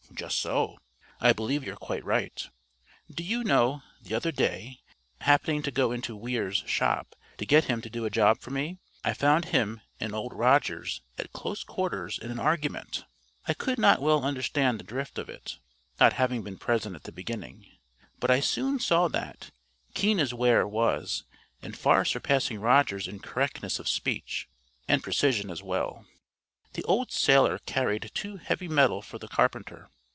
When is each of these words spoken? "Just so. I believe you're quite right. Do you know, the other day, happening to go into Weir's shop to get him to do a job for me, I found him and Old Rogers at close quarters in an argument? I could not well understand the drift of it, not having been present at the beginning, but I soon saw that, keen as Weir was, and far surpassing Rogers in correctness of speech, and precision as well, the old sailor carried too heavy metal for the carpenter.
"Just 0.13 0.39
so. 0.39 0.77
I 1.21 1.33
believe 1.33 1.63
you're 1.63 1.77
quite 1.77 2.03
right. 2.05 2.47
Do 3.09 3.23
you 3.23 3.43
know, 3.45 3.81
the 4.01 4.13
other 4.13 4.31
day, 4.31 4.81
happening 5.21 5.63
to 5.63 5.71
go 5.71 5.91
into 5.91 6.17
Weir's 6.17 6.63
shop 6.67 7.15
to 7.37 7.45
get 7.45 7.63
him 7.63 7.81
to 7.81 7.89
do 7.89 8.05
a 8.05 8.09
job 8.11 8.39
for 8.39 8.51
me, 8.51 8.77
I 9.05 9.13
found 9.13 9.45
him 9.45 9.81
and 10.01 10.13
Old 10.13 10.33
Rogers 10.33 11.01
at 11.17 11.31
close 11.33 11.63
quarters 11.63 12.19
in 12.19 12.29
an 12.29 12.39
argument? 12.39 13.05
I 13.47 13.53
could 13.55 13.79
not 13.79 14.01
well 14.01 14.23
understand 14.25 14.79
the 14.79 14.83
drift 14.83 15.17
of 15.17 15.27
it, 15.29 15.57
not 15.99 16.13
having 16.13 16.43
been 16.43 16.57
present 16.57 16.95
at 16.95 17.03
the 17.05 17.11
beginning, 17.13 17.65
but 18.19 18.29
I 18.29 18.41
soon 18.41 18.79
saw 18.79 19.07
that, 19.07 19.49
keen 19.95 20.19
as 20.19 20.33
Weir 20.35 20.67
was, 20.67 21.23
and 21.63 21.75
far 21.75 22.03
surpassing 22.05 22.59
Rogers 22.59 23.07
in 23.07 23.21
correctness 23.21 23.79
of 23.79 23.87
speech, 23.87 24.47
and 24.89 25.01
precision 25.01 25.49
as 25.49 25.63
well, 25.63 26.05
the 26.73 26.83
old 26.83 27.11
sailor 27.11 27.57
carried 27.59 28.11
too 28.13 28.35
heavy 28.37 28.67
metal 28.67 29.01
for 29.01 29.17
the 29.17 29.29
carpenter. 29.29 29.89